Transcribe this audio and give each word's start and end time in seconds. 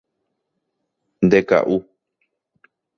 Ndeka'u. 1.25 1.75